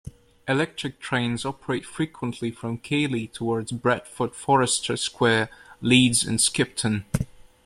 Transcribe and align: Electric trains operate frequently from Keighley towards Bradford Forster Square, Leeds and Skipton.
Electric 0.47 0.99
trains 0.99 1.45
operate 1.45 1.85
frequently 1.85 2.49
from 2.49 2.79
Keighley 2.79 3.27
towards 3.27 3.71
Bradford 3.71 4.33
Forster 4.33 4.97
Square, 4.97 5.47
Leeds 5.79 6.23
and 6.23 6.41
Skipton. 6.41 7.05